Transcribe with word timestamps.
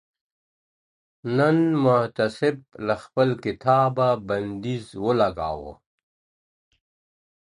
نن 1.37 1.57
محتسب 1.83 2.55
له 2.85 2.95
خپل 3.03 3.29
کتابه 3.43 4.09
بندیز 4.27 4.85
ولګاوه. 5.05 5.73